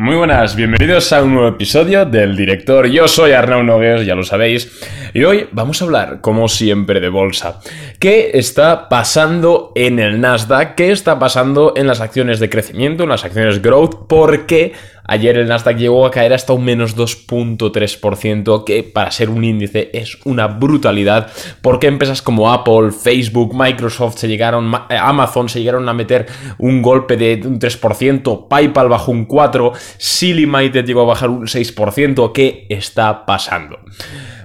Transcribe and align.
Muy 0.00 0.14
buenas, 0.14 0.54
bienvenidos 0.54 1.12
a 1.12 1.24
un 1.24 1.34
nuevo 1.34 1.48
episodio 1.48 2.04
del 2.04 2.36
director. 2.36 2.86
Yo 2.86 3.08
soy 3.08 3.32
Arnau 3.32 3.64
Nogues, 3.64 4.06
ya 4.06 4.14
lo 4.14 4.22
sabéis, 4.22 4.80
y 5.12 5.24
hoy 5.24 5.48
vamos 5.50 5.82
a 5.82 5.86
hablar, 5.86 6.20
como 6.20 6.46
siempre, 6.46 7.00
de 7.00 7.08
bolsa. 7.08 7.58
¿Qué 7.98 8.30
está 8.34 8.88
pasando 8.88 9.72
en 9.74 9.98
el 9.98 10.20
Nasdaq? 10.20 10.76
¿Qué 10.76 10.92
está 10.92 11.18
pasando 11.18 11.72
en 11.74 11.88
las 11.88 12.00
acciones 12.00 12.38
de 12.38 12.48
crecimiento, 12.48 13.02
en 13.02 13.08
las 13.08 13.24
acciones 13.24 13.60
growth? 13.60 14.06
¿Por 14.06 14.46
qué 14.46 14.72
Ayer 15.08 15.38
el 15.38 15.48
Nasdaq 15.48 15.76
llegó 15.76 16.06
a 16.06 16.10
caer 16.10 16.32
hasta 16.32 16.52
un 16.52 16.64
menos 16.64 16.96
2.3%, 16.96 18.64
que 18.64 18.82
para 18.84 19.10
ser 19.10 19.30
un 19.30 19.42
índice 19.42 19.90
es 19.92 20.18
una 20.24 20.46
brutalidad, 20.46 21.32
porque 21.62 21.86
empresas 21.86 22.22
como 22.22 22.52
Apple, 22.52 22.92
Facebook, 22.92 23.54
Microsoft 23.54 24.18
se 24.18 24.28
llegaron, 24.28 24.70
Amazon 24.90 25.48
se 25.48 25.60
llegaron 25.60 25.88
a 25.88 25.94
meter 25.94 26.26
un 26.58 26.82
golpe 26.82 27.16
de 27.16 27.40
un 27.44 27.58
3%, 27.58 28.48
PayPal 28.48 28.88
bajó 28.88 29.12
un 29.12 29.26
4%, 29.26 29.72
Silly 29.96 30.46
llegó 30.84 31.02
a 31.02 31.06
bajar 31.06 31.30
un 31.30 31.46
6%. 31.46 32.32
¿Qué 32.32 32.66
está 32.68 33.24
pasando? 33.26 33.78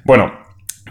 Bueno, 0.04 0.43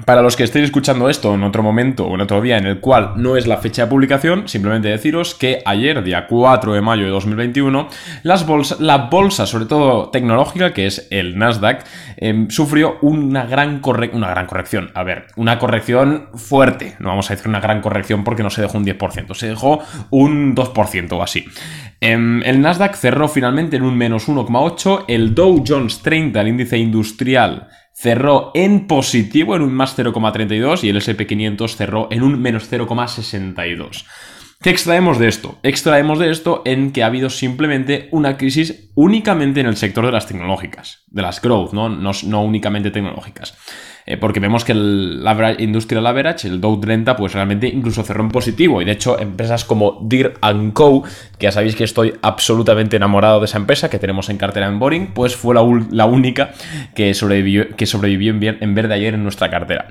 para 0.06 0.22
los 0.22 0.36
que 0.36 0.44
estéis 0.44 0.64
escuchando 0.64 1.08
esto 1.08 1.34
en 1.34 1.42
otro 1.42 1.62
momento 1.62 2.06
o 2.06 2.14
en 2.14 2.22
otro 2.22 2.40
día 2.40 2.56
en 2.56 2.66
el 2.66 2.80
cual 2.80 3.12
no 3.16 3.36
es 3.36 3.46
la 3.46 3.58
fecha 3.58 3.82
de 3.82 3.90
publicación, 3.90 4.48
simplemente 4.48 4.88
deciros 4.88 5.34
que 5.34 5.62
ayer, 5.64 6.02
día 6.02 6.26
4 6.26 6.72
de 6.72 6.80
mayo 6.80 7.04
de 7.04 7.10
2021, 7.10 7.88
las 8.22 8.46
la 8.80 8.96
bolsa, 8.96 9.46
sobre 9.46 9.66
todo 9.66 10.08
tecnológica, 10.08 10.72
que 10.72 10.86
es 10.86 11.06
el 11.10 11.38
Nasdaq, 11.38 11.84
em, 12.16 12.48
sufrió 12.50 12.98
una 13.02 13.44
gran, 13.44 13.80
una 14.12 14.30
gran 14.30 14.46
corrección. 14.46 14.90
A 14.94 15.02
ver, 15.02 15.26
una 15.36 15.58
corrección 15.58 16.28
fuerte. 16.34 16.96
No 16.98 17.10
vamos 17.10 17.30
a 17.30 17.34
decir 17.34 17.48
una 17.48 17.60
gran 17.60 17.80
corrección 17.80 18.24
porque 18.24 18.42
no 18.42 18.50
se 18.50 18.62
dejó 18.62 18.78
un 18.78 18.84
10%, 18.84 19.34
se 19.34 19.48
dejó 19.48 19.80
un 20.10 20.54
2% 20.54 21.18
o 21.18 21.22
así. 21.22 21.44
Em, 22.00 22.42
el 22.42 22.60
Nasdaq 22.60 22.96
cerró 22.96 23.28
finalmente 23.28 23.76
en 23.76 23.82
un 23.82 23.96
menos 23.96 24.28
1,8, 24.28 25.04
el 25.06 25.34
Dow 25.34 25.62
Jones 25.66 26.02
30, 26.02 26.40
el 26.40 26.48
índice 26.48 26.78
industrial, 26.78 27.68
cerró 27.94 28.50
en 28.54 28.86
positivo 28.86 29.56
en 29.56 29.62
un 29.62 29.72
más 29.72 29.96
0,32 29.96 30.84
y 30.84 30.88
el 30.88 30.96
SP500 30.96 31.74
cerró 31.74 32.08
en 32.10 32.22
un 32.22 32.40
menos 32.40 32.70
0,62. 32.70 34.04
¿Qué 34.62 34.70
extraemos 34.70 35.18
de 35.18 35.26
esto? 35.26 35.58
Extraemos 35.64 36.20
de 36.20 36.30
esto 36.30 36.62
en 36.64 36.92
que 36.92 37.02
ha 37.02 37.06
habido 37.06 37.30
simplemente 37.30 38.08
una 38.12 38.36
crisis 38.36 38.90
únicamente 38.94 39.60
en 39.60 39.66
el 39.66 39.76
sector 39.76 40.06
de 40.06 40.12
las 40.12 40.26
tecnológicas, 40.26 41.02
de 41.08 41.22
las 41.22 41.42
growth, 41.42 41.72
no, 41.72 41.88
no 41.88 42.42
únicamente 42.42 42.92
tecnológicas. 42.92 43.56
Eh, 44.04 44.16
porque 44.16 44.40
vemos 44.40 44.64
que 44.64 44.72
el 44.72 45.24
Industrial 45.58 46.06
Average, 46.06 46.48
el 46.48 46.60
Dow 46.60 46.80
30, 46.80 47.16
pues 47.16 47.32
realmente 47.34 47.68
incluso 47.68 48.02
cerró 48.02 48.24
en 48.24 48.30
positivo. 48.30 48.82
Y 48.82 48.84
de 48.84 48.92
hecho, 48.92 49.18
empresas 49.18 49.64
como 49.64 49.98
Deer 50.02 50.34
Co., 50.72 51.04
que 51.38 51.44
ya 51.44 51.52
sabéis 51.52 51.76
que 51.76 51.84
estoy 51.84 52.14
absolutamente 52.22 52.96
enamorado 52.96 53.38
de 53.40 53.46
esa 53.46 53.58
empresa 53.58 53.88
que 53.88 53.98
tenemos 53.98 54.28
en 54.28 54.38
cartera 54.38 54.66
en 54.66 54.78
Boring, 54.78 55.08
pues 55.14 55.36
fue 55.36 55.54
la, 55.54 56.04
única 56.04 56.50
que 56.94 57.14
sobrevivió, 57.14 57.76
que 57.76 57.86
sobrevivió 57.86 58.32
en, 58.32 58.58
en 58.60 58.74
verde 58.74 58.94
ayer 58.94 59.14
en 59.14 59.22
nuestra 59.22 59.50
cartera. 59.50 59.88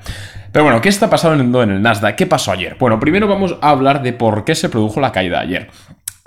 Pero 0.51 0.65
bueno, 0.65 0.81
¿qué 0.81 0.89
está 0.89 1.09
pasando 1.09 1.63
en 1.63 1.69
el 1.71 1.81
Nasdaq? 1.81 2.15
¿Qué 2.15 2.25
pasó 2.25 2.51
ayer? 2.51 2.75
Bueno, 2.77 2.99
primero 2.99 3.27
vamos 3.27 3.55
a 3.61 3.69
hablar 3.69 4.03
de 4.03 4.11
por 4.11 4.43
qué 4.43 4.55
se 4.55 4.67
produjo 4.67 4.99
la 4.99 5.13
caída 5.13 5.39
ayer. 5.39 5.69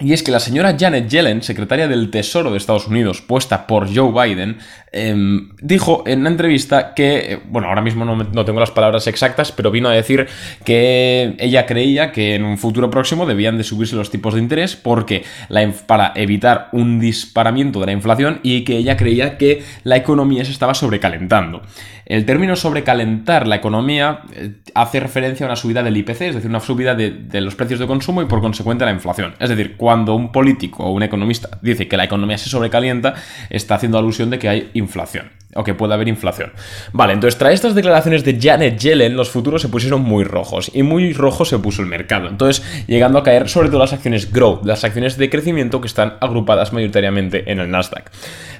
Y 0.01 0.13
es 0.13 0.25
que 0.25 0.33
la 0.33 0.41
señora 0.41 0.75
Janet 0.77 1.09
Yellen, 1.09 1.41
secretaria 1.41 1.87
del 1.87 2.11
Tesoro 2.11 2.51
de 2.51 2.57
Estados 2.57 2.89
Unidos, 2.89 3.23
puesta 3.23 3.69
por 3.69 3.87
Joe 3.95 4.11
Biden, 4.11 4.59
em, 4.91 5.51
dijo 5.63 6.03
en 6.05 6.21
una 6.21 6.31
entrevista 6.31 6.95
que, 6.95 7.35
eh, 7.35 7.41
bueno, 7.47 7.69
ahora 7.69 7.81
mismo 7.81 8.05
no, 8.05 8.45
tengo 8.45 8.59
las 8.59 8.73
palabras 8.73 9.07
exactas, 9.07 9.53
pero 9.53 9.71
vino 9.71 9.89
a 9.89 9.93
decir 9.93 10.27
que 10.65 11.37
ella 11.39 11.65
creía 11.65 12.11
que 12.11 12.35
en 12.35 12.45
un 12.45 12.59
futuro 12.59 12.91
próximo 12.91 13.25
debían 13.25 13.57
de 13.57 13.63
subirse 13.63 13.95
los 13.95 14.11
tipos 14.11 14.35
de 14.35 14.41
interés 14.41 14.75
porque 14.75 15.23
la, 15.49 15.73
para 15.87 16.13
evitar 16.17 16.71
un 16.73 16.99
disparamiento 16.99 17.79
de 17.79 17.87
la 17.87 17.93
inflación 17.93 18.41
y 18.43 18.65
que 18.65 18.77
ella 18.77 18.97
creía 18.97 19.39
que 19.39 19.63
la 19.85 19.97
economía 19.97 20.45
se 20.45 20.51
estaba 20.51 20.75
sobrecalentando. 20.75 21.63
El 22.07 22.27
término 22.27 22.55
sobrecalentar 22.55 23.47
la 23.47 23.57
economía 23.57 24.21
eh, 24.35 24.57
hace 24.75 25.01
referencia 25.01 25.47
a 25.47 25.49
una 25.49 25.57
subida 25.57 25.83
del 25.83 25.97
IPC, 25.97 26.21
es 26.21 26.35
decir, 26.35 26.51
una 26.51 26.61
subida 26.61 26.95
de, 26.95 27.11
de 27.11 27.41
los 27.41 27.55
precios 27.55 27.81
de 27.81 27.87
consumo 27.87 28.21
y 28.21 28.27
por 28.27 28.41
consecuente 28.41 28.85
la 28.85 28.91
inflación. 28.91 29.35
Es 29.39 29.49
decir, 29.49 29.77
cuando 29.85 30.15
un 30.15 30.33
político 30.33 30.83
o 30.83 30.93
un 30.93 31.03
economista 31.03 31.59
dice 31.61 31.87
que 31.87 31.99
la 31.99 32.05
economía 32.05 32.39
se 32.39 32.49
sobrecalienta, 32.49 33.13
está 33.51 33.75
haciendo 33.75 33.99
alusión 33.99 34.31
de 34.31 34.39
que 34.39 34.49
hay 34.49 34.71
inflación 34.73 35.31
o 35.55 35.63
que 35.63 35.75
puede 35.75 35.93
haber 35.93 36.09
inflación. 36.09 36.53
Vale, 36.95 37.13
entonces 37.13 37.39
tras 37.39 37.53
estas 37.53 37.75
declaraciones 37.75 38.25
de 38.25 38.39
Janet 38.41 38.79
Yellen, 38.79 39.15
los 39.15 39.29
futuros 39.29 39.61
se 39.61 39.69
pusieron 39.69 40.01
muy 40.01 40.25
rojos 40.25 40.71
y 40.73 40.83
muy 40.83 41.13
rojo 41.13 41.45
se 41.45 41.59
puso 41.59 41.83
el 41.83 41.89
mercado. 41.89 42.29
Entonces, 42.29 42.65
llegando 42.87 43.19
a 43.19 43.23
caer 43.23 43.47
sobre 43.51 43.69
todo 43.69 43.81
las 43.81 43.93
acciones 43.93 44.33
growth, 44.33 44.65
las 44.65 44.85
acciones 44.85 45.19
de 45.19 45.29
crecimiento 45.29 45.83
que 45.83 45.87
están 45.87 46.15
agrupadas 46.23 46.73
mayoritariamente 46.73 47.53
en 47.53 47.61
el 47.61 47.71
Nasdaq. 47.71 48.11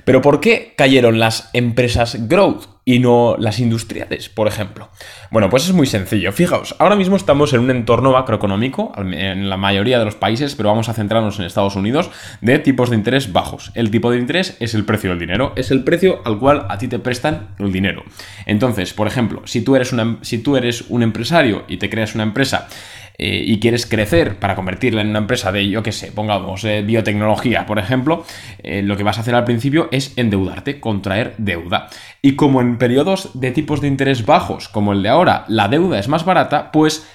Pero 0.05 0.21
¿por 0.21 0.41
qué 0.41 0.75
cayeron 0.77 1.19
las 1.19 1.51
empresas 1.53 2.29
growth 2.29 2.67
y 2.85 2.99
no 2.99 3.37
las 3.39 3.59
industriales, 3.59 4.29
por 4.29 4.47
ejemplo? 4.47 4.91
Bueno, 5.31 5.49
pues 5.49 5.65
es 5.65 5.73
muy 5.73 5.87
sencillo. 5.87 6.33
Fijaos, 6.33 6.77
ahora 6.79 6.97
mismo 6.97 7.17
estamos 7.17 7.53
en 7.55 7.61
un 7.61 7.71
entorno 7.71 8.13
macroeconómico, 8.13 8.93
en 8.97 9.49
la 9.49 9.57
mayoría 9.57 9.99
de 9.99 10.05
los 10.05 10.15
países, 10.15 10.55
pero 10.55 10.69
vamos 10.69 10.89
a 10.89 10.95
centrarnos 10.95 11.39
en 11.39 11.47
Estados 11.47 11.77
Unidos, 11.77 12.11
de 12.41 12.59
tipos 12.59 12.91
de 12.91 12.97
interés 12.97 13.33
bajos. 13.33 13.73
El 13.75 13.91
tipo 13.91 14.11
de 14.11 14.19
interés 14.19 14.57
es 14.61 14.75
el 14.75 14.85
precio 14.85 15.11
del 15.11 15.19
dinero, 15.19 15.53
es 15.57 15.71
el 15.71 15.85
precio 15.85 16.21
al 16.25 16.39
cual 16.39 16.67
a 16.69 16.79
ti 16.79 16.89
te 16.89 16.99
prestan 16.99 17.49
el 17.59 17.73
dinero. 17.73 18.05
Entonces, 18.47 18.93
por 18.93 19.07
ejemplo, 19.07 19.43
si 19.47 19.63
tú 19.63 19.77
eres, 19.77 19.93
una, 19.93 20.19
si 20.21 20.39
tú 20.39 20.57
eres 20.57 20.85
un 20.89 21.03
empresario 21.03 21.65
y 21.69 21.79
te 21.79 21.89
creas 21.89 22.15
una 22.15 22.25
empresa 22.25 22.69
eh, 23.17 23.45
y 23.47 23.61
quieres 23.61 23.87
crecer 23.87 24.37
para 24.41 24.57
convertirla 24.57 25.01
en 25.01 25.11
una 25.11 25.21
empresa 25.21 25.53
de, 25.53 25.69
yo 25.69 25.83
qué 25.83 25.93
sé, 25.93 26.11
pongamos 26.11 26.65
eh, 26.65 26.83
biotecnología, 26.83 27.65
por 27.65 27.79
ejemplo, 27.79 28.25
eh, 28.63 28.83
lo 28.83 28.97
que 28.97 29.05
vas 29.05 29.19
a 29.19 29.21
hacer 29.21 29.37
al 29.37 29.45
principio 29.45 29.89
es 29.93 30.13
endeudarte, 30.17 30.81
contraer 30.81 31.35
deuda. 31.39 31.89
Y 32.23 32.35
como 32.35 32.61
en 32.61 32.77
periodos 32.77 33.31
de 33.35 33.53
tipos 33.53 33.81
de 33.81 33.89
interés 33.89 34.27
bajos, 34.27 34.69
como 34.69 34.93
el 34.93 35.03
de 35.03 35.11
ahora, 35.11 35.45
la 35.47 35.69
deuda 35.69 35.99
es 35.99 36.09
más 36.09 36.25
barata, 36.25 36.73
pues 36.73 37.07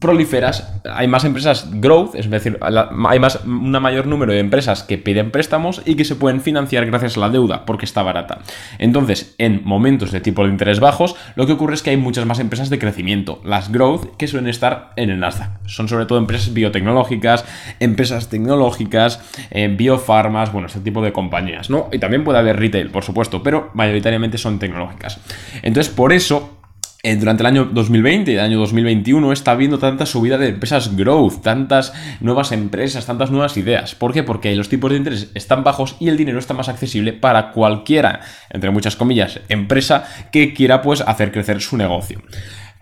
proliferas, 0.00 0.80
hay 0.90 1.08
más 1.08 1.24
empresas 1.24 1.68
growth, 1.72 2.14
es 2.14 2.30
decir, 2.30 2.58
hay 2.60 3.18
más, 3.18 3.44
un 3.44 3.70
mayor 3.70 4.06
número 4.06 4.32
de 4.32 4.38
empresas 4.38 4.82
que 4.82 4.98
piden 4.98 5.30
préstamos 5.30 5.82
y 5.84 5.96
que 5.96 6.04
se 6.04 6.14
pueden 6.14 6.40
financiar 6.40 6.86
gracias 6.86 7.16
a 7.16 7.20
la 7.20 7.30
deuda 7.30 7.64
porque 7.64 7.84
está 7.84 8.02
barata. 8.02 8.40
Entonces, 8.78 9.34
en 9.38 9.62
momentos 9.64 10.12
de 10.12 10.20
tipo 10.20 10.44
de 10.44 10.50
interés 10.50 10.80
bajos, 10.80 11.16
lo 11.34 11.46
que 11.46 11.52
ocurre 11.52 11.74
es 11.74 11.82
que 11.82 11.90
hay 11.90 11.96
muchas 11.96 12.26
más 12.26 12.38
empresas 12.38 12.70
de 12.70 12.78
crecimiento, 12.78 13.40
las 13.44 13.72
growth, 13.72 14.16
que 14.16 14.28
suelen 14.28 14.48
estar 14.48 14.92
en 14.96 15.10
el 15.10 15.20
Nasdaq. 15.20 15.50
Son 15.66 15.88
sobre 15.88 16.06
todo 16.06 16.18
empresas 16.18 16.52
biotecnológicas, 16.52 17.44
empresas 17.80 18.28
tecnológicas, 18.28 19.20
eh, 19.50 19.68
biofarmas, 19.68 20.52
bueno, 20.52 20.66
este 20.66 20.80
tipo 20.80 21.02
de 21.02 21.12
compañías, 21.12 21.70
¿no? 21.70 21.88
Y 21.92 21.98
también 21.98 22.24
puede 22.24 22.38
haber 22.38 22.58
retail, 22.58 22.90
por 22.90 23.04
supuesto, 23.04 23.42
pero 23.42 23.70
mayoritariamente 23.74 24.38
son 24.38 24.58
tecnológicas. 24.58 25.18
Entonces, 25.62 25.92
por 25.92 26.12
eso 26.12 26.57
eh, 27.08 27.16
durante 27.16 27.42
el 27.42 27.46
año 27.46 27.64
2020 27.64 28.32
y 28.32 28.34
el 28.34 28.40
año 28.40 28.58
2021 28.58 29.32
está 29.32 29.52
habiendo 29.52 29.78
tanta 29.78 30.04
subida 30.04 30.36
de 30.36 30.48
empresas 30.48 30.94
growth, 30.94 31.40
tantas 31.40 31.94
nuevas 32.20 32.52
empresas, 32.52 33.06
tantas 33.06 33.30
nuevas 33.30 33.56
ideas. 33.56 33.94
¿Por 33.94 34.12
qué? 34.12 34.22
Porque 34.22 34.54
los 34.54 34.68
tipos 34.68 34.90
de 34.90 34.98
interés 34.98 35.30
están 35.32 35.64
bajos 35.64 35.96
y 36.00 36.08
el 36.08 36.18
dinero 36.18 36.38
está 36.38 36.52
más 36.52 36.68
accesible 36.68 37.14
para 37.14 37.52
cualquiera, 37.52 38.20
entre 38.50 38.70
muchas 38.70 38.94
comillas, 38.94 39.40
empresa 39.48 40.04
que 40.30 40.52
quiera 40.52 40.82
pues 40.82 41.00
hacer 41.00 41.32
crecer 41.32 41.62
su 41.62 41.78
negocio. 41.78 42.20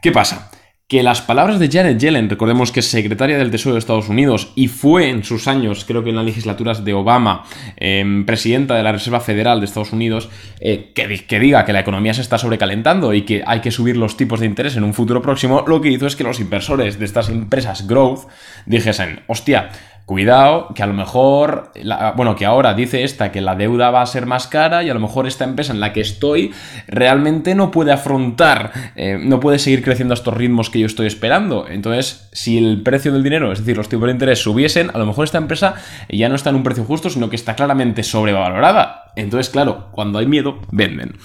¿Qué 0.02 0.10
pasa? 0.10 0.50
Que 0.88 1.02
las 1.02 1.20
palabras 1.20 1.58
de 1.58 1.68
Janet 1.68 1.98
Yellen, 1.98 2.30
recordemos 2.30 2.70
que 2.70 2.78
es 2.78 2.86
secretaria 2.86 3.36
del 3.38 3.50
Tesoro 3.50 3.74
de 3.74 3.80
Estados 3.80 4.08
Unidos 4.08 4.52
y 4.54 4.68
fue 4.68 5.08
en 5.08 5.24
sus 5.24 5.48
años, 5.48 5.84
creo 5.84 6.04
que 6.04 6.10
en 6.10 6.16
las 6.16 6.24
legislaturas 6.24 6.84
de 6.84 6.94
Obama, 6.94 7.42
em, 7.76 8.24
presidenta 8.24 8.76
de 8.76 8.84
la 8.84 8.92
Reserva 8.92 9.18
Federal 9.18 9.58
de 9.58 9.66
Estados 9.66 9.92
Unidos, 9.92 10.28
eh, 10.60 10.92
que, 10.94 11.26
que, 11.26 11.40
diga 11.40 11.64
que 11.64 11.72
la 11.72 11.80
economía 11.80 12.14
se 12.14 12.20
está 12.20 12.38
sobrecalentando 12.38 13.14
y 13.14 13.22
que 13.22 13.42
hay 13.44 13.60
que 13.60 13.72
subir 13.72 13.96
los 13.96 14.16
tipos 14.16 14.38
de 14.38 14.46
interés 14.46 14.76
en 14.76 14.84
un 14.84 14.94
futuro 14.94 15.20
próximo, 15.22 15.64
lo 15.66 15.80
que 15.80 15.90
hizo 15.90 16.06
es 16.06 16.14
que 16.14 16.22
los 16.22 16.38
inversores 16.38 17.00
de 17.00 17.04
estas 17.04 17.30
empresas 17.30 17.88
growth 17.88 18.28
dijesen, 18.66 19.22
hostia, 19.26 19.70
Cuidado, 20.06 20.68
que 20.72 20.84
a 20.84 20.86
lo 20.86 20.94
mejor, 20.94 21.72
bueno, 22.14 22.36
que 22.36 22.46
ahora 22.46 22.74
dice 22.74 23.02
esta 23.02 23.32
que 23.32 23.40
la 23.40 23.56
deuda 23.56 23.90
va 23.90 24.02
a 24.02 24.06
ser 24.06 24.24
más 24.24 24.46
cara 24.46 24.84
y 24.84 24.88
a 24.88 24.94
lo 24.94 25.00
mejor 25.00 25.26
esta 25.26 25.42
empresa 25.42 25.72
en 25.72 25.80
la 25.80 25.92
que 25.92 26.00
estoy 26.00 26.52
realmente 26.86 27.56
no 27.56 27.72
puede 27.72 27.90
afrontar, 27.90 28.70
eh, 28.94 29.18
no 29.20 29.40
puede 29.40 29.58
seguir 29.58 29.82
creciendo 29.82 30.12
a 30.12 30.14
estos 30.14 30.32
ritmos 30.32 30.70
que 30.70 30.78
yo 30.78 30.86
estoy 30.86 31.08
esperando. 31.08 31.66
Entonces, 31.68 32.28
si 32.30 32.56
el 32.56 32.84
precio 32.84 33.12
del 33.12 33.24
dinero, 33.24 33.50
es 33.50 33.58
decir, 33.58 33.76
los 33.76 33.88
tipos 33.88 34.06
de 34.06 34.12
interés 34.12 34.38
subiesen, 34.38 34.90
a 34.94 34.98
lo 34.98 35.06
mejor 35.06 35.24
esta 35.24 35.38
empresa 35.38 35.74
ya 36.08 36.28
no 36.28 36.36
está 36.36 36.50
en 36.50 36.56
un 36.56 36.62
precio 36.62 36.84
justo, 36.84 37.10
sino 37.10 37.28
que 37.28 37.34
está 37.34 37.56
claramente 37.56 38.04
sobrevalorada. 38.04 39.12
Entonces, 39.16 39.50
claro, 39.50 39.88
cuando 39.90 40.20
hay 40.20 40.26
miedo, 40.26 40.60
venden. 40.70 41.16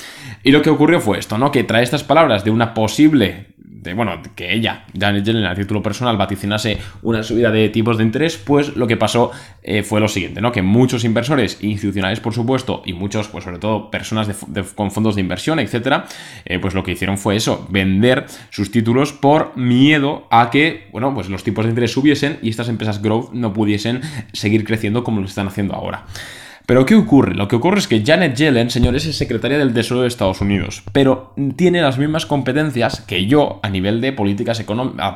Y 0.42 0.52
lo 0.52 0.64
que 0.64 0.72
ocurrió 0.72 1.00
fue 1.00 1.20
esto, 1.20 1.38
¿no? 1.38 1.52
Que 1.52 1.64
trae 1.64 1.84
estas 1.84 2.04
palabras 2.04 2.44
de 2.44 2.50
una 2.50 2.74
posible 2.74 3.52
bueno, 3.96 4.22
que 4.36 4.54
ella, 4.54 4.86
Janet 4.98 5.26
Yellen, 5.26 5.46
a 5.46 5.56
título 5.56 5.82
personal, 5.82 6.18
vaticinase 6.18 6.78
una 7.02 7.24
subida 7.24 7.52
de 7.52 7.70
tipos 7.70 7.98
de 7.98 8.04
interés, 8.04 8.38
pues 8.38 8.76
lo 8.76 8.86
que 8.86 8.96
pasó 8.96 9.32
eh, 9.64 9.82
fue 9.84 10.00
lo 10.00 10.08
siguiente, 10.08 10.40
¿no? 10.40 10.52
Que 10.52 10.62
muchos 10.62 11.04
inversores 11.04 11.58
institucionales, 11.62 12.20
por 12.20 12.34
supuesto, 12.34 12.84
y 12.86 12.94
muchos, 12.94 13.28
pues 13.28 13.44
sobre 13.44 13.58
todo 13.58 13.90
personas 13.90 14.30
con 14.76 14.92
fondos 14.92 15.16
de 15.16 15.22
inversión, 15.22 15.60
etcétera, 15.60 16.06
eh, 16.46 16.60
pues 16.60 16.74
lo 16.74 16.84
que 16.84 16.92
hicieron 16.92 17.18
fue 17.18 17.36
eso, 17.36 17.68
vender 17.70 18.26
sus 18.52 18.72
títulos 18.72 19.14
por 19.14 19.58
miedo 19.58 20.28
a 20.30 20.52
que, 20.52 20.88
bueno, 20.92 21.14
pues 21.14 21.30
los 21.30 21.44
tipos 21.44 21.66
de 21.66 21.70
interés 21.70 21.92
subiesen 21.92 22.38
y 22.42 22.50
estas 22.50 22.70
empresas 22.70 23.02
growth 23.02 23.32
no 23.34 23.52
pudiesen 23.54 24.02
seguir 24.34 24.64
creciendo 24.64 25.04
como 25.04 25.22
lo 25.22 25.28
están 25.28 25.48
haciendo 25.48 25.74
ahora. 25.74 26.06
Pero 26.72 26.86
¿qué 26.86 26.96
ocurre? 26.96 27.36
Lo 27.36 27.50
que 27.50 27.58
ocurre 27.58 27.80
es 27.80 27.88
que 27.90 28.02
Janet 28.02 28.34
Yellen, 28.34 28.70
señores, 28.70 29.06
es 29.06 29.18
secretaria 29.18 29.58
del 29.58 29.74
Tesoro 29.74 30.04
de 30.04 30.08
Estados 30.08 30.40
Unidos, 30.40 30.84
pero 30.94 31.34
tiene 31.58 31.82
las 31.82 31.98
mismas 31.98 32.26
competencias 32.26 33.02
que 33.02 33.26
yo 33.26 33.60
a 33.62 33.70
nivel 33.70 34.00
de 34.00 34.14
políticas, 34.14 34.64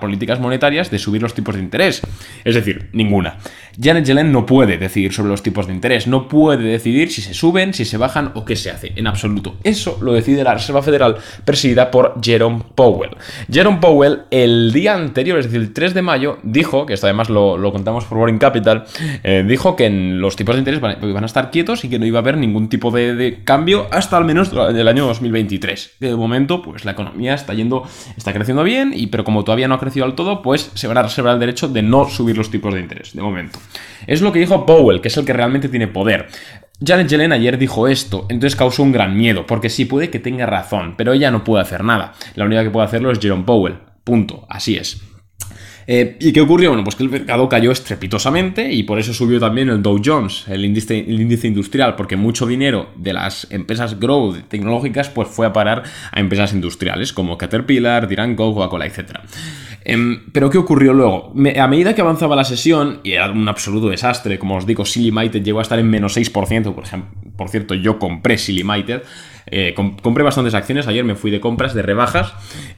políticas 0.02 0.42
monetarias 0.42 0.92
de 0.92 1.00
subir 1.00 1.22
los 1.22 1.34
tipos 1.34 1.56
de 1.56 1.62
interés. 1.62 2.02
Es 2.44 2.56
decir, 2.56 2.90
ninguna. 2.92 3.38
Janet 3.82 4.06
Yellen 4.06 4.32
no 4.32 4.46
puede 4.46 4.78
decidir 4.78 5.14
sobre 5.14 5.30
los 5.30 5.44
tipos 5.44 5.68
de 5.68 5.74
interés, 5.74 6.08
no 6.08 6.28
puede 6.28 6.64
decidir 6.64 7.12
si 7.12 7.22
se 7.22 7.34
suben, 7.34 7.74
si 7.74 7.86
se 7.86 7.98
bajan 7.98 8.32
o 8.36 8.46
qué 8.46 8.56
se 8.56 8.72
hace, 8.72 8.94
en 8.96 9.08
absoluto. 9.08 9.56
Eso 9.64 9.98
lo 10.02 10.14
decide 10.14 10.44
la 10.44 10.54
Reserva 10.54 10.82
Federal 10.82 11.18
presidida 11.44 11.92
por 11.92 12.16
Jerome 12.22 12.64
Powell. 12.76 13.12
Jerome 13.52 13.80
Powell 13.80 14.24
el 14.32 14.72
día 14.72 14.94
anterior, 14.94 15.40
es 15.40 15.46
decir, 15.46 15.62
el 15.62 15.74
3 15.74 15.94
de 15.94 16.02
mayo, 16.02 16.38
dijo, 16.44 16.86
que 16.86 16.94
esto 16.94 17.08
además 17.08 17.30
lo, 17.30 17.72
contamos 17.72 18.06
por 18.06 18.18
Boring 18.18 18.38
Capital, 18.38 18.86
eh, 19.24 19.44
dijo 19.48 19.76
que 19.76 19.90
los 19.90 20.36
tipos 20.36 20.56
de 20.56 20.60
interés 20.60 20.80
van, 20.80 21.24
a 21.24 21.26
estar 21.26 21.45
quietos 21.50 21.84
y 21.86 21.90
que 21.90 22.00
no 22.00 22.06
iba 22.06 22.20
a 22.20 22.22
haber 22.22 22.38
ningún 22.38 22.70
tipo 22.70 22.92
de, 22.92 23.42
cambio 23.44 23.88
hasta 23.92 24.18
al 24.18 24.26
menos 24.26 24.52
el 24.52 24.88
año 24.88 25.06
2023. 25.06 25.96
De 26.00 26.16
momento, 26.16 26.62
pues 26.62 26.86
la 26.86 26.92
economía 26.92 27.34
está 27.34 27.54
yendo, 27.54 27.84
está 28.18 28.34
creciendo 28.34 28.64
bien, 28.64 28.94
y, 28.96 29.08
pero 29.08 29.24
como 29.24 29.44
todavía 29.44 29.68
no 29.68 29.76
ha 29.76 29.80
crecido 29.80 30.06
al 30.06 30.16
todo, 30.16 30.42
pues 30.42 30.72
se 30.74 30.88
van 30.88 30.98
a 30.98 31.04
reservar 31.04 31.34
el 31.34 31.40
derecho 31.40 31.68
de 31.68 31.82
no 31.82 32.10
subir 32.10 32.38
los 32.38 32.52
tipos 32.52 32.74
de 32.74 32.80
interés, 32.80 33.14
de 33.14 33.22
momento. 33.22 33.60
Es 34.08 34.22
lo 34.22 34.32
que 34.32 34.40
dijo 34.40 34.66
Powell, 34.66 35.02
que 35.02 35.08
es 35.08 35.18
el 35.18 35.26
que 35.26 35.34
realmente 35.34 35.70
tiene 35.70 35.88
poder. 35.88 36.28
Janet 36.86 37.08
Yellen 37.08 37.32
ayer 37.32 37.58
dijo 37.58 37.88
esto, 37.88 38.26
entonces 38.30 38.58
causó 38.58 38.84
un 38.84 38.92
gran 38.92 39.16
miedo, 39.16 39.46
porque 39.46 39.70
sí 39.70 39.86
puede 39.86 40.10
que 40.10 40.20
tenga 40.20 40.46
razón, 40.46 40.96
pero 40.98 41.14
ella 41.14 41.32
no 41.32 41.44
puede 41.44 41.62
hacer 41.62 41.84
nada. 41.84 42.14
La 42.36 42.46
única 42.46 42.64
que 42.64 42.70
puede 42.70 42.86
hacerlo 42.86 43.12
es 43.12 43.20
Jerome 43.20 43.44
Powell. 43.44 43.78
Punto. 44.04 44.46
Así 44.50 44.76
es. 44.76 45.02
Eh, 45.88 46.18
¿Y 46.20 46.34
qué 46.34 46.42
ocurrió? 46.42 46.70
Bueno, 46.70 46.84
pues 46.84 46.96
que 46.96 47.04
el 47.04 47.10
mercado 47.10 47.48
cayó 47.48 47.72
estrepitosamente 47.72 48.72
y 48.72 48.84
por 48.84 48.98
eso 48.98 49.14
subió 49.14 49.40
también 49.40 49.70
el 49.70 49.84
Dow 49.84 50.02
Jones, 50.04 50.46
el 50.48 50.66
índice, 50.66 51.00
el 51.00 51.22
índice 51.22 51.48
industrial, 51.48 51.96
porque 51.96 52.16
mucho 52.16 52.48
dinero 52.48 52.90
de 52.96 53.14
las 53.14 53.48
empresas 53.52 54.00
growth 54.00 54.48
tecnológicas 54.48 55.10
pues 55.10 55.28
fue 55.28 55.46
a 55.46 55.54
parar 55.54 55.84
a 56.12 56.20
empresas 56.20 56.54
industriales 56.54 57.14
como 57.14 57.38
Caterpillar, 57.38 58.08
Diranco, 58.08 58.54
Coca-Cola, 58.54 58.88
etc. 58.88 59.20
Em, 59.84 60.24
pero 60.32 60.50
¿qué 60.50 60.58
ocurrió 60.58 60.94
luego? 60.94 61.34
a 61.60 61.68
medida 61.68 61.94
que 61.94 62.02
avanzaba 62.02 62.36
la 62.36 62.44
sesión, 62.44 63.02
y 63.04 63.12
era 63.12 63.30
un 63.30 63.48
absoluto 63.48 63.90
desastre, 63.90 64.40
como 64.40 64.56
os 64.56 64.66
digo, 64.66 64.86
Silly 64.86 65.12
llegó 65.44 65.60
a 65.60 65.62
estar 65.62 65.78
en 65.78 65.88
menos 65.88 66.18
6%, 66.18 66.74
por 66.74 66.84
ejemplo, 66.84 67.12
por 67.38 67.50
cierto, 67.50 67.76
yo 67.76 68.00
compré 68.00 68.40
Silly 68.40 68.64
eh, 69.48 69.76
compré 69.76 70.24
bastantes 70.24 70.56
acciones, 70.56 70.88
ayer 70.88 71.04
me 71.04 71.16
fui 71.16 71.30
de 71.30 71.40
compras, 71.40 71.74
de 71.74 71.84
rebajas. 71.84 72.34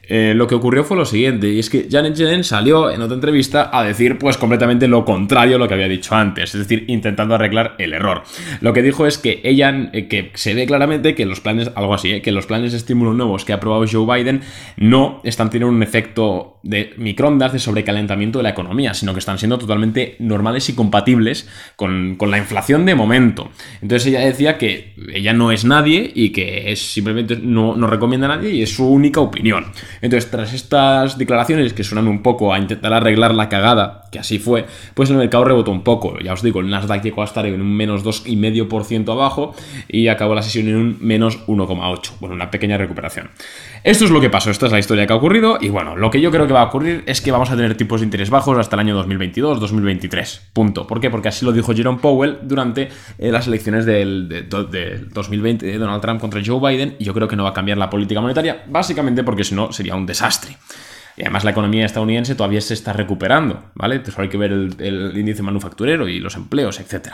Eh, 0.10 0.34
lo 0.36 0.48
que 0.48 0.56
ocurrió 0.56 0.84
fue 0.84 0.98
lo 0.98 1.06
siguiente, 1.06 1.50
y 1.50 1.60
es 1.60 1.70
que 1.70 1.88
Janet 1.90 2.16
Yellen 2.16 2.44
salió 2.44 2.90
en 2.90 3.02
otra 3.02 3.16
entrevista 3.16 3.70
a 3.74 3.84
decir 3.84 4.18
pues 4.18 4.38
completamente 4.38 4.88
lo 4.88 5.06
contrario 5.06 5.58
a 5.58 5.60
lo 5.60 5.68
que 5.68 5.74
había 5.74 5.88
dicho 5.88 6.16
antes, 6.16 6.56
es 6.56 6.62
decir, 6.62 6.86
intentando 6.88 7.36
arreglar 7.36 7.76
el 7.78 7.94
error. 7.94 8.24
Lo 8.62 8.74
que 8.74 8.82
dijo 8.82 9.06
es 9.06 9.18
que 9.18 9.42
ella, 9.44 9.90
eh, 9.94 10.08
que 10.08 10.32
se 10.34 10.54
ve 10.54 10.66
claramente 10.66 11.16
que 11.16 11.26
los 11.26 11.42
planes, 11.42 11.72
algo 11.76 11.94
así, 11.94 12.22
que 12.22 12.32
los 12.32 12.46
planes 12.46 12.72
de 12.72 12.78
estímulo 12.78 13.14
nuevos 13.14 13.46
que 13.46 13.54
ha 13.54 13.58
aprobado 13.58 13.86
Joe 13.90 14.06
Biden 14.06 14.42
no 14.78 15.22
están 15.24 15.50
teniendo 15.50 15.76
un 15.76 15.84
efecto 15.84 16.60
de 16.64 16.94
microondas 16.98 17.54
de 17.54 17.60
sobrecalentamiento 17.60 18.40
de 18.40 18.44
la 18.44 18.50
economía, 18.50 18.94
sino 18.94 19.14
que 19.14 19.20
están 19.20 19.38
siendo 19.38 19.58
totalmente 19.58 20.16
normales 20.20 20.68
y 20.70 20.76
compatibles 20.76 21.50
con, 21.76 22.16
con 22.18 22.32
la 22.32 22.38
inflación 22.38 22.86
de 22.86 22.96
momento. 22.96 23.50
Entonces 23.82 24.08
ella 24.08 24.20
decía 24.20 24.58
que 24.58 24.94
ella 25.14 25.34
no 25.34 25.52
es 25.52 25.66
nadie 25.66 26.12
y 26.14 26.32
que 26.32 26.72
es 26.72 26.92
simplemente 26.92 27.38
no, 27.38 27.76
no, 27.76 27.88
recomienda 27.88 28.28
a 28.28 28.36
nadie 28.36 28.52
y 28.52 28.62
es 28.64 28.76
su 28.76 28.88
única 28.88 29.22
opinión. 29.22 29.68
Entonces, 30.02 30.30
tras 30.30 30.54
estas 30.54 31.18
declaraciones 31.18 31.74
que 31.74 31.84
suenan 31.84 32.08
un 32.08 32.22
poco 32.22 32.54
a 32.54 32.60
intentar 32.60 32.94
arreglar 32.94 33.34
la 33.34 33.50
cagada, 33.50 34.04
que 34.12 34.20
así 34.20 34.40
fue, 34.40 34.66
pues 34.94 35.10
el 35.10 35.18
mercado 35.18 35.46
rebotó 35.46 35.72
un 35.72 35.84
poco. 35.84 36.20
Ya 36.20 36.34
os 36.34 36.42
digo, 36.42 36.60
el 36.60 36.70
Nasdaq 36.70 37.04
llegó 37.04 37.22
a 37.22 37.26
estar 37.26 37.46
en 37.46 37.62
un 37.62 37.76
menos 37.76 38.04
2,5% 38.04 39.12
abajo 39.12 39.56
y 39.88 40.08
acabó 40.08 40.36
la 40.36 40.42
sesión 40.42 40.68
en 40.68 40.76
un 40.76 40.98
menos 41.02 41.46
1,8%. 41.48 42.12
Bueno, 42.20 42.36
una 42.36 42.52
pequeña 42.52 42.78
recuperación. 42.78 43.30
Esto 43.84 44.06
es 44.06 44.12
lo 44.12 44.20
que 44.20 44.30
pasó, 44.30 44.52
esta 44.52 44.66
es 44.66 44.72
la 44.72 44.80
historia 44.80 45.08
que 45.08 45.14
ha 45.14 45.16
ocurrido 45.16 45.58
y 45.62 45.70
bueno, 45.70 45.96
lo 45.96 46.10
que 46.12 46.20
yo 46.20 46.32
creo 46.32 46.48
que 46.48 46.54
va 46.54 46.62
a 46.62 46.66
ocurrir 46.66 47.04
es 47.06 47.22
que 47.22 47.32
vamos 47.32 47.52
a 47.52 47.56
tener 47.56 47.76
tipos 47.78 48.02
de 48.02 48.06
interés 48.06 48.30
bajos 48.30 48.58
hasta 48.58 48.76
el 48.76 48.82
año 48.82 49.06
2022-2023. 49.06 50.42
Punto. 50.52 50.88
¿Por 50.88 51.00
qué? 51.00 51.10
Porque 51.10 51.30
así 51.30 51.46
lo 51.46 51.52
dijo 51.52 51.74
Jerome 51.74 52.00
Powell 52.00 52.40
durante 52.44 52.90
eh, 53.18 53.32
las 53.32 53.48
elecciones 53.48 53.86
del, 53.86 54.28
de, 54.28 54.44
2020 55.14 55.66
de 55.66 55.78
Donald 55.78 56.02
Trump 56.02 56.20
contra 56.20 56.42
Joe 56.46 56.60
Biden 56.60 56.96
y 57.00 57.06
yo 57.06 57.14
creo 57.14 57.28
que 57.28 57.36
no 57.36 57.44
va 57.44 57.50
a 57.50 57.54
cambiar 57.54 57.78
la 57.78 57.90
política 57.90 58.20
monetaria, 58.20 58.64
básicamente 58.68 59.24
porque 59.24 59.44
si 59.44 59.56
no 59.56 59.72
sería 59.72 59.87
un 59.96 60.06
desastre. 60.06 60.58
Y 61.16 61.24
además 61.24 61.44
la 61.44 61.52
economía 61.52 61.86
estadounidense 61.86 62.36
todavía 62.36 62.62
se 62.62 62.76
está 62.76 62.94
recuperando, 62.94 63.72
¿vale? 63.74 64.06
Solo 64.06 64.24
hay 64.24 64.30
que 64.30 64.38
ver 64.38 64.52
el, 64.52 65.14
índice 65.16 65.42
manufacturero 65.42 66.08
y 66.08 66.20
los 66.20 66.36
empleos, 66.36 66.80
etc. 66.80 67.14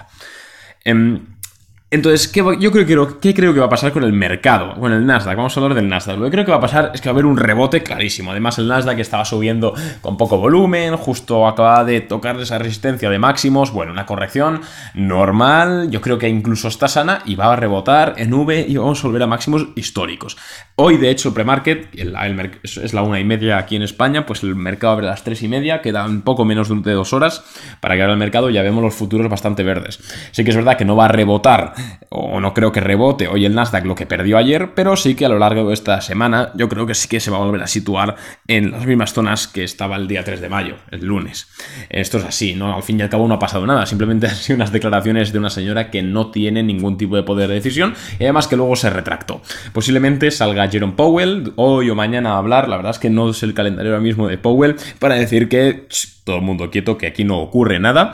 Entonces, 1.94 2.28
¿qué, 2.28 2.44
yo 2.60 2.72
creo, 2.72 3.20
¿qué 3.20 3.36
creo 3.36 3.54
que 3.54 3.60
va 3.60 3.68
a 3.68 3.70
pasar 3.70 3.92
con 3.92 4.04
el 4.04 4.14
mercado? 4.14 4.74
Con 4.80 4.92
el 4.92 5.06
Nasdaq, 5.06 5.38
vamos 5.38 5.56
a 5.56 5.60
hablar 5.60 5.76
del 5.76 5.88
Nasdaq. 5.88 6.18
Lo 6.18 6.26
que 6.26 6.32
creo 6.32 6.44
que 6.44 6.50
va 6.50 6.58
a 6.58 6.62
pasar 6.62 6.90
es 6.92 7.02
que 7.02 7.08
va 7.08 7.12
a 7.12 7.14
haber 7.14 7.28
un 7.28 7.38
rebote 7.38 7.84
clarísimo. 7.84 8.32
Además, 8.32 8.58
el 8.58 8.68
Nasdaq 8.68 8.98
estaba 8.98 9.24
subiendo 9.26 9.76
con 10.02 10.18
poco 10.18 10.40
volumen, 10.40 10.98
justo 10.98 11.48
acaba 11.48 11.86
de 11.86 12.02
tocar 12.02 12.40
esa 12.40 12.58
resistencia 12.58 13.12
de 13.12 13.20
máximos. 13.20 13.72
Bueno, 13.72 13.92
una 13.92 14.08
corrección 14.08 14.62
normal, 14.96 15.92
yo 15.92 16.02
creo 16.02 16.18
que 16.18 16.28
incluso 16.28 16.68
está 16.68 16.88
sana 16.88 17.22
y 17.26 17.36
va 17.36 17.54
a 17.54 17.56
rebotar 17.56 18.16
en 18.18 18.34
V 18.34 18.66
y 18.68 18.76
vamos 18.76 19.04
a 19.04 19.08
volver 19.08 19.22
a 19.22 19.28
máximos 19.28 19.68
históricos. 19.76 20.36
Hoy, 20.76 20.98
de 20.98 21.12
hecho, 21.12 21.30
el 21.30 21.36
premarket, 21.36 21.90
es 21.94 22.94
la 22.96 23.04
una 23.04 23.20
y 23.20 23.24
media 23.24 23.60
aquí 23.60 23.76
en 23.76 23.84
España, 23.84 24.26
pues 24.26 24.42
el 24.42 24.56
mercado 24.56 24.94
abre 24.94 25.06
a 25.06 25.12
las 25.12 25.24
tres 25.24 25.44
y 25.44 25.48
media, 25.48 25.84
quedan 25.84 26.24
poco 26.24 26.44
menos 26.44 26.70
de 26.70 26.94
dos 26.94 27.14
horas 27.14 27.44
para 27.82 27.96
que 27.96 28.02
abra 28.02 28.14
el 28.14 28.20
mercado, 28.20 28.50
ya 28.50 28.64
vemos 28.64 28.84
los 28.84 28.96
futuros 28.96 29.30
bastante 29.30 29.62
verdes. 29.62 30.00
Sí 30.32 30.44
que 30.44 30.50
es 30.50 30.56
verdad 30.56 30.76
que 30.76 30.86
no 30.86 30.96
va 30.96 31.06
a 31.06 31.10
rebotar 31.10 31.76
o 32.10 32.40
no 32.40 32.54
creo 32.54 32.72
que 32.72 32.80
rebote 32.80 33.28
hoy 33.28 33.46
el 33.46 33.56
Nasdaq 33.56 33.86
lo 33.86 33.96
que 33.96 34.06
perdió 34.06 34.38
ayer, 34.38 34.72
pero 34.76 34.96
sí 34.96 35.16
que 35.16 35.26
a 35.26 35.30
lo 35.30 35.40
largo 35.40 35.68
de 35.68 35.74
esta 35.74 36.02
semana 36.02 36.52
yo 36.56 36.70
creo 36.70 36.86
que 36.86 36.96
sí 36.96 37.08
que 37.08 37.20
se 37.20 37.32
va 37.32 37.38
a 37.38 37.42
volver 37.42 37.62
a 37.62 37.68
situar 37.68 38.16
en 38.48 38.72
las 38.72 38.86
mismas 38.86 39.14
zonas 39.14 39.48
que 39.48 39.64
estaba 39.64 39.96
el 39.96 40.08
día 40.08 40.24
3 40.24 40.42
de 40.42 40.50
mayo, 40.50 40.76
el 40.92 41.06
lunes. 41.06 41.48
Esto 41.90 42.18
es 42.18 42.26
así, 42.26 42.56
¿no? 42.56 42.76
Al 42.76 42.84
fin 42.84 43.00
y 43.00 43.04
al 43.04 43.10
cabo 43.10 43.28
no 43.28 43.36
ha 43.36 43.40
pasado 43.40 43.66
nada, 43.66 43.86
simplemente 43.86 44.28
han 44.30 44.36
sido 44.36 44.56
unas 44.56 44.72
declaraciones 44.72 45.34
de 45.34 45.40
una 45.40 45.50
señora 45.50 45.92
que 45.92 46.02
no 46.02 46.32
tiene 46.32 46.64
ningún 46.64 46.98
tipo 46.98 47.16
de 47.16 47.24
poder 47.24 47.44
de 47.48 47.56
decisión 47.56 47.94
y 48.20 48.24
además 48.24 48.48
que 48.48 48.56
luego 48.56 48.76
se 48.76 48.90
retractó. 48.90 49.42
Posiblemente 49.74 50.32
salga 50.32 50.68
Jerome 50.70 50.94
Powell 50.94 51.54
hoy 51.56 51.90
o 51.90 51.96
mañana 51.96 52.34
a 52.34 52.38
hablar, 52.38 52.70
la 52.70 52.78
verdad 52.78 52.92
es 52.92 53.00
que 53.00 53.10
no 53.10 53.30
es 53.30 53.44
el 53.44 53.54
calendario 53.54 53.92
ahora 53.92 54.04
mismo 54.04 54.28
de 54.28 54.38
Powell, 54.38 54.76
para 55.00 55.16
decir 55.16 55.50
que 55.50 55.88
todo 56.24 56.38
el 56.38 56.42
mundo 56.42 56.70
quieto, 56.70 56.98
que 56.98 57.08
aquí 57.08 57.24
no 57.24 57.40
ocurre 57.40 57.80
nada. 57.80 58.14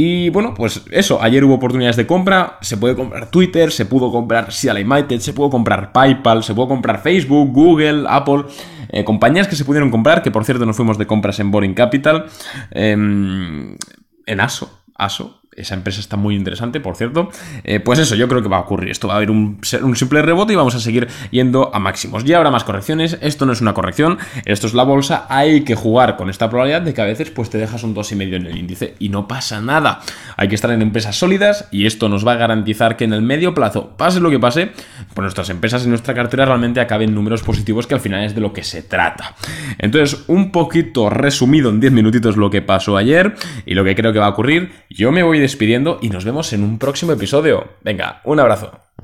Y 0.00 0.30
bueno, 0.30 0.54
pues 0.54 0.84
eso, 0.92 1.20
ayer 1.20 1.42
hubo 1.42 1.54
oportunidades 1.54 1.96
de 1.96 2.06
compra, 2.06 2.58
se 2.60 2.76
puede 2.76 2.94
comprar 2.94 3.32
Twitter, 3.32 3.72
se 3.72 3.84
pudo 3.84 4.12
comprar 4.12 4.52
Sea 4.52 4.72
United, 4.72 5.18
se 5.18 5.32
pudo 5.32 5.50
comprar 5.50 5.90
PayPal, 5.90 6.44
se 6.44 6.54
pudo 6.54 6.68
comprar 6.68 7.02
Facebook, 7.02 7.50
Google, 7.52 8.04
Apple, 8.08 8.44
eh, 8.90 9.02
compañías 9.02 9.48
que 9.48 9.56
se 9.56 9.64
pudieron 9.64 9.90
comprar, 9.90 10.22
que 10.22 10.30
por 10.30 10.44
cierto 10.44 10.64
nos 10.64 10.76
fuimos 10.76 10.98
de 10.98 11.08
compras 11.08 11.40
en 11.40 11.50
Boring 11.50 11.74
Capital, 11.74 12.26
em, 12.70 13.76
en 14.24 14.40
ASO, 14.40 14.70
ASO, 14.94 15.40
esa 15.58 15.74
empresa 15.74 16.00
está 16.00 16.16
muy 16.16 16.34
interesante, 16.34 16.80
por 16.80 16.96
cierto. 16.96 17.30
Eh, 17.64 17.80
pues 17.80 17.98
eso, 17.98 18.14
yo 18.14 18.28
creo 18.28 18.42
que 18.42 18.48
va 18.48 18.58
a 18.58 18.60
ocurrir. 18.60 18.90
Esto 18.90 19.08
va 19.08 19.14
a 19.14 19.16
haber 19.16 19.30
un, 19.30 19.58
simple 19.62 20.22
rebote 20.22 20.52
y 20.52 20.56
vamos 20.56 20.74
a 20.74 20.80
seguir 20.80 21.08
yendo 21.30 21.74
a 21.74 21.78
máximos. 21.78 22.24
Ya 22.24 22.38
habrá 22.38 22.50
más 22.50 22.64
correcciones. 22.64 23.18
Esto 23.20 23.46
no 23.46 23.52
es 23.52 23.60
una 23.60 23.74
corrección, 23.74 24.18
esto 24.44 24.66
es 24.66 24.74
la 24.74 24.84
bolsa. 24.84 25.26
Hay 25.28 25.62
que 25.62 25.74
jugar 25.74 26.16
con 26.16 26.30
esta 26.30 26.48
probabilidad 26.48 26.82
de 26.82 26.94
que 26.94 27.00
a 27.00 27.04
veces 27.04 27.30
pues, 27.30 27.50
te 27.50 27.58
dejas 27.58 27.82
un 27.82 27.94
2,5 27.94 28.34
en 28.34 28.46
el 28.46 28.56
índice 28.56 28.94
y 28.98 29.08
no 29.08 29.28
pasa 29.28 29.60
nada. 29.60 30.00
Hay 30.36 30.48
que 30.48 30.54
estar 30.54 30.70
en 30.70 30.82
empresas 30.82 31.16
sólidas 31.16 31.68
y 31.70 31.86
esto 31.86 32.08
nos 32.08 32.26
va 32.26 32.32
a 32.32 32.36
garantizar 32.36 32.96
que 32.96 33.04
en 33.04 33.12
el 33.12 33.22
medio 33.22 33.54
plazo, 33.54 33.96
pase 33.96 34.20
lo 34.20 34.30
que 34.30 34.38
pase, 34.38 34.72
pues 35.14 35.22
nuestras 35.22 35.50
empresas 35.50 35.84
y 35.84 35.88
nuestra 35.88 36.14
cartera 36.14 36.44
realmente 36.44 36.80
acaben 36.80 37.14
números 37.14 37.42
positivos 37.42 37.86
que 37.86 37.94
al 37.94 38.00
final 38.00 38.24
es 38.24 38.34
de 38.34 38.40
lo 38.40 38.52
que 38.52 38.62
se 38.62 38.82
trata. 38.82 39.34
Entonces, 39.78 40.24
un 40.28 40.52
poquito 40.52 41.10
resumido 41.10 41.70
en 41.70 41.80
10 41.80 41.92
minutitos 41.92 42.36
lo 42.36 42.50
que 42.50 42.62
pasó 42.62 42.96
ayer 42.96 43.34
y 43.66 43.74
lo 43.74 43.84
que 43.84 43.94
creo 43.94 44.12
que 44.12 44.18
va 44.18 44.26
a 44.26 44.30
ocurrir. 44.30 44.72
Yo 44.90 45.12
me 45.12 45.22
voy 45.22 45.38
de 45.38 45.47
despidiendo 45.48 45.98
y 46.02 46.10
nos 46.10 46.24
vemos 46.24 46.52
en 46.52 46.62
un 46.62 46.78
próximo 46.78 47.12
episodio. 47.12 47.68
Venga, 47.82 48.20
un 48.24 48.38
abrazo. 48.38 48.88